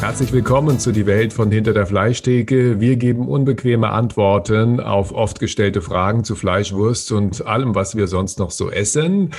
[0.00, 2.80] Herzlich willkommen zu Die Welt von Hinter der Fleischtheke.
[2.80, 8.06] Wir geben unbequeme Antworten auf oft gestellte Fragen zu Fleisch, Wurst und allem, was wir
[8.06, 9.30] sonst noch so essen.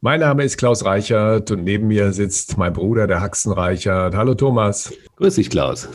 [0.00, 4.14] Mein Name ist Klaus Reichert und neben mir sitzt mein Bruder, der Haxen Reichert.
[4.14, 4.92] Hallo Thomas.
[5.16, 5.88] Grüß dich, Klaus.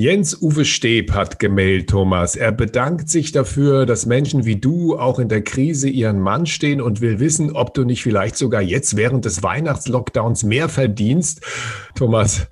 [0.00, 2.36] Jens-Uwe Steb hat gemeldet, Thomas.
[2.36, 6.80] Er bedankt sich dafür, dass Menschen wie du auch in der Krise ihren Mann stehen
[6.80, 11.44] und will wissen, ob du nicht vielleicht sogar jetzt während des Weihnachtslockdowns mehr verdienst.
[11.96, 12.46] Thomas,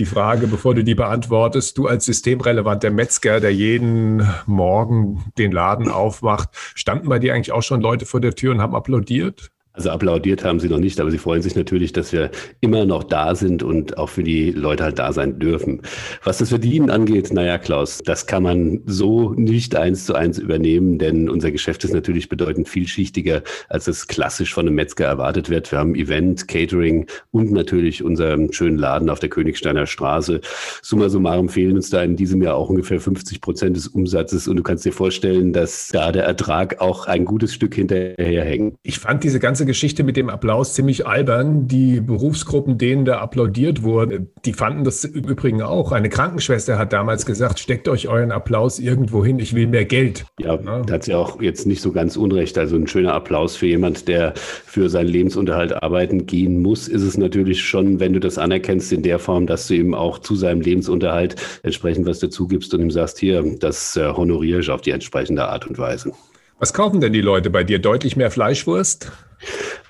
[0.00, 5.88] die Frage, bevor du die beantwortest, du als systemrelevanter Metzger, der jeden Morgen den Laden
[5.88, 9.52] aufmacht, standen bei dir eigentlich auch schon Leute vor der Tür und haben applaudiert?
[9.78, 13.04] Also applaudiert haben sie noch nicht, aber sie freuen sich natürlich, dass wir immer noch
[13.04, 15.82] da sind und auch für die Leute halt da sein dürfen.
[16.24, 20.98] Was das Verdienen angeht, naja, Klaus, das kann man so nicht eins zu eins übernehmen,
[20.98, 25.70] denn unser Geschäft ist natürlich bedeutend vielschichtiger, als es klassisch von einem Metzger erwartet wird.
[25.70, 30.40] Wir haben Event, Catering und natürlich unseren schönen Laden auf der Königsteiner Straße.
[30.82, 34.56] Summa summarum fehlen uns da in diesem Jahr auch ungefähr 50 Prozent des Umsatzes und
[34.56, 38.74] du kannst dir vorstellen, dass da der Ertrag auch ein gutes Stück hinterherhängt.
[38.82, 41.68] Ich fand diese ganze Geschichte mit dem Applaus ziemlich albern.
[41.68, 45.92] Die Berufsgruppen, denen da applaudiert wurde, die fanden das im Übrigen auch.
[45.92, 50.24] Eine Krankenschwester hat damals gesagt, steckt euch euren Applaus irgendwo hin, ich will mehr Geld.
[50.40, 50.82] Ja, ja.
[50.82, 52.58] da hat sie auch jetzt nicht so ganz unrecht.
[52.58, 57.18] Also ein schöner Applaus für jemand, der für seinen Lebensunterhalt arbeiten gehen muss, ist es
[57.18, 60.62] natürlich schon, wenn du das anerkennst in der Form, dass du ihm auch zu seinem
[60.62, 64.90] Lebensunterhalt entsprechend was dazu gibst und ihm sagst, hier, das äh, honoriere ich auf die
[64.90, 66.12] entsprechende Art und Weise.
[66.58, 67.78] Was kaufen denn die Leute bei dir?
[67.78, 69.12] Deutlich mehr Fleischwurst?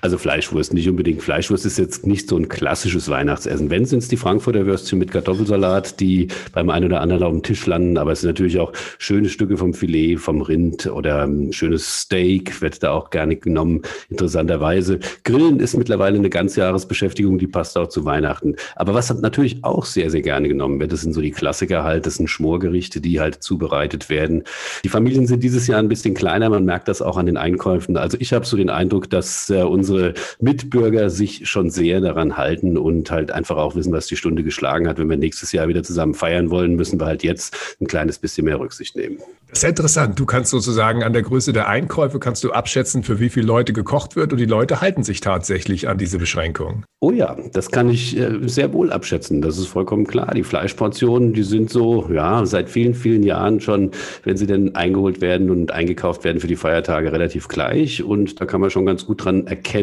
[0.01, 1.21] Also Fleischwurst, nicht unbedingt.
[1.21, 3.69] Fleischwurst ist jetzt nicht so ein klassisches Weihnachtsessen.
[3.69, 7.43] Wenn sind es die Frankfurter Würstchen mit Kartoffelsalat, die beim einen oder anderen auf dem
[7.43, 11.51] Tisch landen, aber es sind natürlich auch schöne Stücke vom Filet, vom Rind oder ein
[11.51, 14.99] schönes Steak wird da auch gerne genommen, interessanterweise.
[15.25, 18.55] Grillen ist mittlerweile eine Ganzjahresbeschäftigung, die passt auch zu Weihnachten.
[18.77, 22.05] Aber was natürlich auch sehr, sehr gerne genommen wird, das sind so die Klassiker halt,
[22.05, 24.43] das sind Schmorgerichte, die halt zubereitet werden.
[24.85, 27.97] Die Familien sind dieses Jahr ein bisschen kleiner, man merkt das auch an den Einkäufen.
[27.97, 32.37] Also ich habe so den Eindruck, dass äh, unsere unsere Mitbürger sich schon sehr daran
[32.37, 34.99] halten und halt einfach auch wissen, was die Stunde geschlagen hat.
[34.99, 38.45] Wenn wir nächstes Jahr wieder zusammen feiern wollen, müssen wir halt jetzt ein kleines bisschen
[38.45, 39.17] mehr Rücksicht nehmen.
[39.49, 40.19] Das ist interessant.
[40.19, 43.73] Du kannst sozusagen an der Größe der Einkäufe kannst du abschätzen, für wie viele Leute
[43.73, 46.83] gekocht wird und die Leute halten sich tatsächlich an diese Beschränkung.
[46.99, 49.41] Oh ja, das kann ich äh, sehr wohl abschätzen.
[49.41, 50.33] Das ist vollkommen klar.
[50.35, 53.91] Die Fleischportionen, die sind so, ja, seit vielen, vielen Jahren schon,
[54.23, 58.03] wenn sie denn eingeholt werden und eingekauft werden für die Feiertage, relativ gleich.
[58.03, 59.78] Und da kann man schon ganz gut dran erkennen,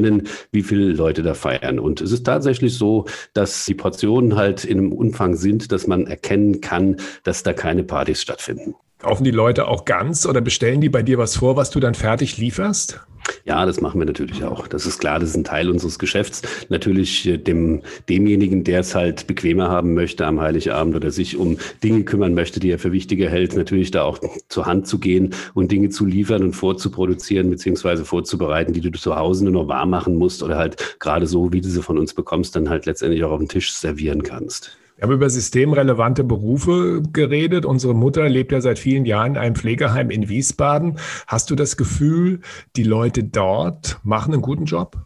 [0.53, 1.79] wie viele Leute da feiern.
[1.79, 6.07] Und es ist tatsächlich so, dass die Portionen halt in einem Umfang sind, dass man
[6.07, 8.75] erkennen kann, dass da keine Partys stattfinden.
[8.99, 11.95] Kaufen die Leute auch ganz oder bestellen die bei dir was vor, was du dann
[11.95, 13.01] fertig lieferst?
[13.45, 14.67] Ja, das machen wir natürlich auch.
[14.67, 16.43] Das ist klar, das ist ein Teil unseres Geschäfts.
[16.69, 21.59] Natürlich äh, dem, demjenigen, der es halt bequemer haben möchte am Heiligabend oder sich um
[21.83, 25.35] Dinge kümmern möchte, die er für wichtiger hält, natürlich da auch zur Hand zu gehen
[25.55, 29.91] und Dinge zu liefern und vorzuproduzieren beziehungsweise vorzubereiten, die du zu Hause nur noch warm
[29.91, 33.23] machen musst oder halt gerade so, wie du sie von uns bekommst, dann halt letztendlich
[33.25, 34.77] auch auf dem Tisch servieren kannst.
[34.97, 37.67] Wir haben über systemrelevante Berufe geredet.
[37.67, 40.99] Unsere Mutter lebt ja seit vielen Jahren in einem Pflegeheim in Wiesbaden.
[41.27, 42.41] Hast du das Gefühl,
[42.77, 44.97] die Leute dort machen einen guten Job?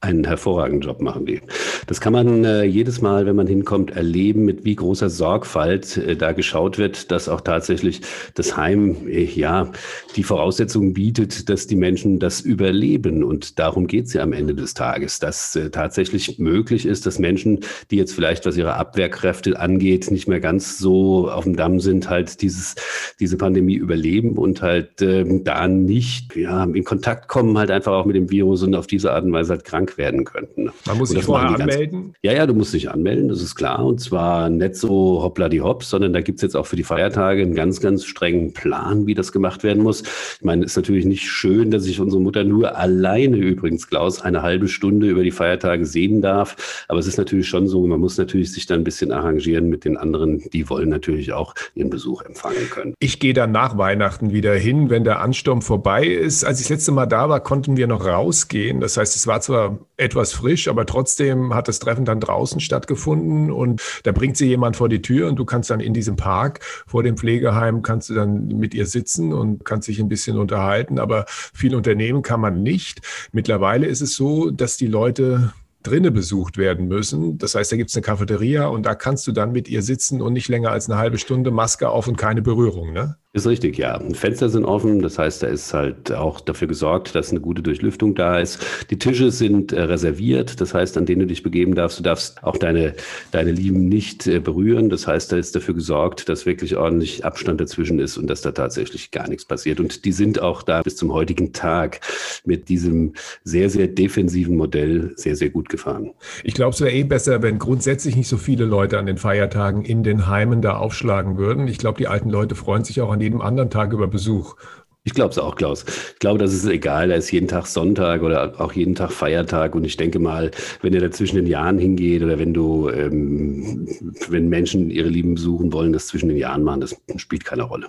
[0.00, 1.40] Einen hervorragenden Job machen die.
[1.86, 6.16] Das kann man äh, jedes Mal, wenn man hinkommt, erleben, mit wie großer Sorgfalt äh,
[6.16, 8.02] da geschaut wird, dass auch tatsächlich
[8.34, 9.70] das Heim äh, ja
[10.14, 13.24] die Voraussetzungen bietet, dass die Menschen das überleben.
[13.24, 17.18] Und darum geht es ja am Ende des Tages, dass äh, tatsächlich möglich ist, dass
[17.18, 21.80] Menschen, die jetzt vielleicht, was ihre Abwehrkräfte angeht, nicht mehr ganz so auf dem Damm
[21.80, 22.74] sind, halt dieses,
[23.18, 28.04] diese Pandemie überleben und halt ähm, da nicht ja, in Kontakt kommen, halt einfach auch
[28.04, 30.70] mit dem Virus und auf diese Art und Weise halt krank werden könnten.
[30.86, 32.14] Man muss sich vorher anmelden?
[32.22, 33.84] ja, ja, du musst dich anmelden, das ist klar.
[33.84, 36.84] Und zwar nicht so hoppla die hopp, sondern da gibt es jetzt auch für die
[36.84, 40.02] Feiertage einen ganz, ganz strengen Plan, wie das gemacht werden muss.
[40.02, 44.20] Ich meine, es ist natürlich nicht schön, dass ich unsere Mutter nur alleine übrigens, Klaus,
[44.20, 46.84] eine halbe Stunde über die Feiertage sehen darf.
[46.88, 49.84] Aber es ist natürlich schon so, man muss natürlich sich da ein bisschen arrangieren mit
[49.84, 50.42] den anderen.
[50.52, 52.94] Die wollen natürlich auch ihren Besuch empfangen können.
[52.98, 56.44] Ich gehe dann nach Weihnachten wieder hin, wenn der Ansturm vorbei ist.
[56.44, 58.80] Als ich das letzte Mal da war, konnten wir noch rausgehen.
[58.80, 63.50] Das heißt, es war zwar etwas frisch, aber trotzdem hat das Treffen dann draußen stattgefunden
[63.50, 66.60] und da bringt sie jemand vor die Tür und du kannst dann in diesem Park
[66.86, 70.98] vor dem Pflegeheim kannst du dann mit ihr sitzen und kannst dich ein bisschen unterhalten,
[70.98, 73.00] aber viel unternehmen kann man nicht.
[73.32, 75.52] Mittlerweile ist es so, dass die Leute
[75.86, 77.38] drinnen besucht werden müssen.
[77.38, 80.20] Das heißt, da gibt es eine Cafeteria und da kannst du dann mit ihr sitzen
[80.20, 82.92] und nicht länger als eine halbe Stunde Maske auf und keine Berührung.
[82.92, 83.16] Ne?
[83.36, 84.00] Ist richtig, ja.
[84.14, 88.14] Fenster sind offen, das heißt, da ist halt auch dafür gesorgt, dass eine gute Durchlüftung
[88.14, 88.64] da ist.
[88.88, 91.98] Die Tische sind äh, reserviert, das heißt, an denen du dich begeben darfst.
[91.98, 92.94] Du darfst auch deine,
[93.32, 94.88] deine Lieben nicht äh, berühren.
[94.88, 98.52] Das heißt, da ist dafür gesorgt, dass wirklich ordentlich Abstand dazwischen ist und dass da
[98.52, 99.80] tatsächlich gar nichts passiert.
[99.80, 102.00] Und die sind auch da bis zum heutigen Tag
[102.46, 103.12] mit diesem
[103.46, 106.10] sehr, sehr defensiven Modell sehr, sehr gut gefahren.
[106.42, 109.84] Ich glaube, es wäre eh besser, wenn grundsätzlich nicht so viele Leute an den Feiertagen
[109.84, 111.68] in den Heimen da aufschlagen würden.
[111.68, 114.56] Ich glaube, die alten Leute freuen sich auch an jedem anderen Tag über Besuch.
[115.04, 115.84] Ich glaube es auch, Klaus.
[116.14, 117.08] Ich glaube, das ist egal.
[117.08, 119.76] Da ist jeden Tag Sonntag oder auch jeden Tag Feiertag.
[119.76, 120.50] Und ich denke mal,
[120.82, 123.86] wenn ihr da zwischen den Jahren hingeht oder wenn du, ähm,
[124.28, 127.86] wenn Menschen ihre Lieben besuchen wollen, das zwischen den Jahren machen, das spielt keine Rolle.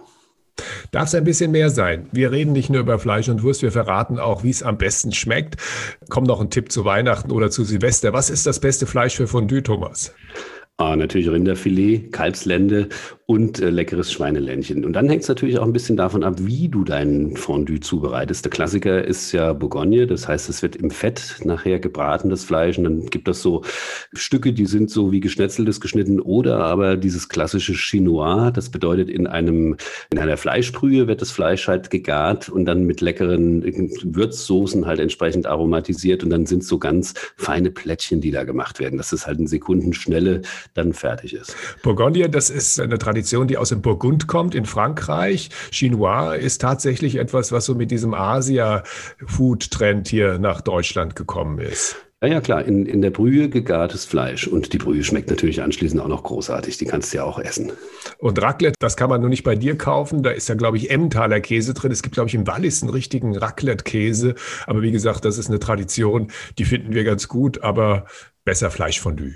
[0.91, 2.07] Darf es ein bisschen mehr sein?
[2.11, 5.11] Wir reden nicht nur über Fleisch und Wurst, wir verraten auch, wie es am besten
[5.11, 5.57] schmeckt.
[6.09, 8.13] Kommt noch ein Tipp zu Weihnachten oder zu Silvester.
[8.13, 10.13] Was ist das beste Fleisch für Fondue, Thomas?
[10.79, 12.89] Ah, natürlich Rinderfilet, Kalbslende
[13.25, 14.85] und äh, leckeres Schweineländchen.
[14.85, 18.45] Und dann hängt es natürlich auch ein bisschen davon ab, wie du deinen Fondue zubereitest.
[18.45, 22.77] Der Klassiker ist ja Bourgogne, das heißt, es wird im Fett nachher gebraten, das Fleisch.
[22.77, 23.63] Und dann gibt es so
[24.13, 28.51] Stücke, die sind so wie geschnetzeltes geschnitten oder aber dieses klassische Chinois.
[28.51, 29.77] Das bedeutet, in einem,
[30.11, 33.63] in einer Fleischbrühe wird das Fleisch halt gegart und dann mit leckeren
[34.03, 36.23] Würzsoßen halt entsprechend aromatisiert.
[36.23, 39.47] Und dann sind so ganz feine Plättchen, die da gemacht werden, dass es halt in
[39.47, 40.43] Sekundenschnelle
[40.73, 41.55] dann fertig ist.
[41.83, 45.49] Bourgogne, das ist eine Tradition Tradition, die aus dem Burgund kommt in Frankreich.
[45.71, 51.95] Chinois ist tatsächlich etwas, was so mit diesem Asia-Food-Trend hier nach Deutschland gekommen ist.
[52.21, 54.47] Ja, ja, klar, in, in der Brühe gegartes Fleisch.
[54.47, 56.77] Und die Brühe schmeckt natürlich anschließend auch noch großartig.
[56.77, 57.71] Die kannst du ja auch essen.
[58.17, 60.23] Und Raclette, das kann man nur nicht bei dir kaufen.
[60.23, 61.91] Da ist ja, glaube ich, Emmentaler Käse drin.
[61.91, 64.35] Es gibt, glaube ich, im Wallis einen richtigen Raclette-Käse.
[64.65, 68.05] Aber wie gesagt, das ist eine Tradition, die finden wir ganz gut, aber
[68.45, 69.35] besser Fleischfondue.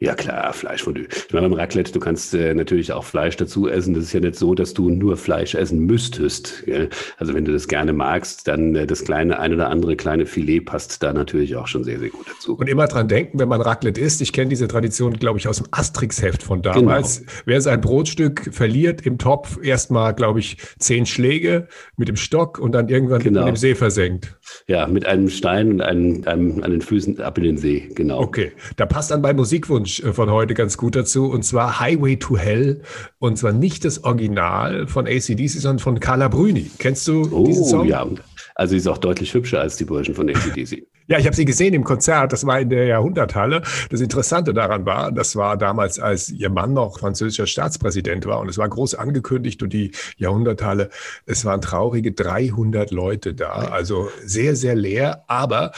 [0.00, 1.06] Ja klar, Fleischfondue.
[1.10, 3.94] Ich meine, beim Raclette, du kannst äh, natürlich auch Fleisch dazu essen.
[3.94, 6.64] Das ist ja nicht so, dass du nur Fleisch essen müsstest.
[6.66, 6.88] Gell?
[7.16, 10.60] Also wenn du das gerne magst, dann äh, das kleine, ein oder andere kleine Filet
[10.60, 12.56] passt da natürlich auch schon sehr, sehr gut dazu.
[12.56, 15.58] Und immer dran denken, wenn man Raclette isst, ich kenne diese Tradition, glaube ich, aus
[15.58, 17.20] dem Asterix-Heft von damals.
[17.20, 17.32] Genau.
[17.46, 22.72] Wer sein Brotstück verliert im Topf, erstmal, glaube ich, zehn Schläge mit dem Stock und
[22.72, 23.40] dann irgendwann genau.
[23.40, 24.36] in dem See versenkt.
[24.66, 28.20] Ja, mit einem Stein und einem, einem an den Füßen ab in den See, genau.
[28.20, 31.30] Okay, da passt dann beim Musikwunsch äh, von heute ganz gut dazu.
[31.30, 32.82] Und zwar Highway to Hell.
[33.18, 36.70] Und zwar nicht das Original von ACDC, sondern von Carla Bruni.
[36.78, 37.86] Kennst du oh, diesen Song?
[37.86, 38.06] Ja,
[38.54, 40.86] also sie ist auch deutlich hübscher als die Burschen von ACDC.
[41.06, 42.32] Ja, ich habe sie gesehen im Konzert.
[42.32, 43.60] Das war in der Jahrhunderthalle.
[43.90, 48.40] Das Interessante daran war, das war damals, als ihr Mann noch französischer Staatspräsident war.
[48.40, 50.88] Und es war groß angekündigt und die Jahrhunderthalle,
[51.26, 53.52] es waren traurige 300 Leute da.
[53.52, 55.24] Also sehr, sehr leer.
[55.26, 55.72] Aber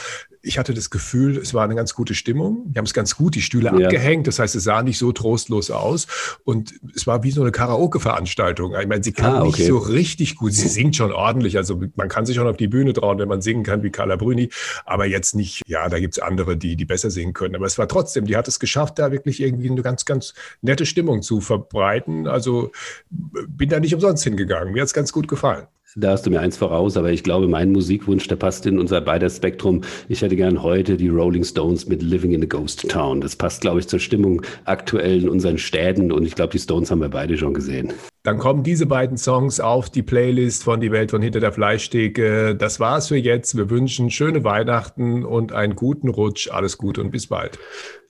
[0.47, 2.63] ich hatte das Gefühl, es war eine ganz gute Stimmung.
[2.71, 3.85] Die haben es ganz gut, die Stühle ja.
[3.85, 4.27] abgehängt.
[4.27, 6.07] Das heißt, es sah nicht so trostlos aus.
[6.43, 8.73] Und es war wie so eine Karaoke-Veranstaltung.
[8.79, 9.47] Ich meine, sie kann ah, okay.
[9.47, 10.53] nicht so richtig gut.
[10.53, 11.57] Sie singt schon ordentlich.
[11.57, 14.15] Also man kann sich schon auf die Bühne trauen, wenn man singen kann wie Carla
[14.15, 14.49] Bruni.
[14.85, 17.55] Aber jetzt nicht, ja, da gibt es andere, die, die besser singen können.
[17.55, 20.85] Aber es war trotzdem, die hat es geschafft, da wirklich irgendwie eine ganz, ganz nette
[20.85, 22.27] Stimmung zu verbreiten.
[22.27, 22.71] Also
[23.09, 24.73] bin da nicht umsonst hingegangen.
[24.73, 25.67] Mir hat es ganz gut gefallen.
[25.99, 29.01] Da hast du mir eins voraus, aber ich glaube, mein Musikwunsch, der passt in unser
[29.01, 29.81] beider Spektrum.
[30.07, 33.19] Ich hätte gern heute die Rolling Stones mit Living in a Ghost Town.
[33.19, 36.91] Das passt, glaube ich, zur Stimmung aktuell in unseren Städten und ich glaube, die Stones
[36.91, 37.93] haben wir beide schon gesehen.
[38.27, 42.57] Dann kommen diese beiden Songs auf die Playlist von Die Welt von Hinter der Fleischtheke.
[42.57, 43.55] Das war's für jetzt.
[43.55, 46.51] Wir wünschen schöne Weihnachten und einen guten Rutsch.
[46.51, 47.57] Alles Gute und bis bald.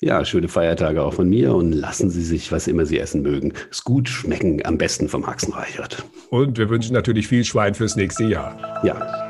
[0.02, 3.54] Ja, schöne Feiertage auch von mir und lassen Sie sich, was immer Sie essen mögen,
[3.69, 6.04] es gut schmecken, am besten vom Haxenreichert.
[6.31, 8.81] Und wir wünschen natürlich viel Schwein fürs nächste Jahr.
[8.83, 9.27] Ja.